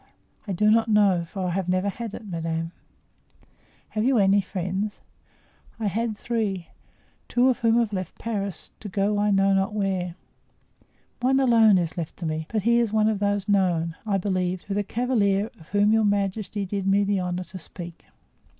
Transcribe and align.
"I 0.47 0.51
do 0.53 0.71
not 0.71 0.87
know, 0.87 1.25
for 1.25 1.45
I 1.45 1.49
have 1.51 1.69
never 1.69 1.89
had 1.89 2.15
it, 2.15 2.25
madame." 2.25 2.71
"Have 3.89 4.03
you 4.03 4.17
any 4.17 4.41
friends?" 4.41 4.99
"I 5.79 5.85
had 5.85 6.17
three, 6.17 6.69
two 7.27 7.49
of 7.49 7.59
whom 7.59 7.77
have 7.77 7.93
left 7.93 8.17
Paris, 8.17 8.73
to 8.79 8.89
go 8.89 9.19
I 9.19 9.29
know 9.29 9.53
not 9.53 9.75
where. 9.75 10.15
One 11.19 11.39
alone 11.39 11.77
is 11.77 11.97
left 11.99 12.17
to 12.17 12.25
me, 12.25 12.47
but 12.49 12.63
he 12.63 12.79
is 12.79 12.91
one 12.91 13.09
of 13.09 13.19
those 13.19 13.47
known, 13.47 13.95
I 14.03 14.17
believe, 14.17 14.63
to 14.65 14.73
the 14.73 14.81
cavalier 14.83 15.51
of 15.59 15.69
whom 15.69 15.93
your 15.93 16.03
majesty 16.05 16.65
did 16.65 16.87
me 16.87 17.03
the 17.03 17.19
honor 17.19 17.43
to 17.43 17.59
speak." 17.59 18.05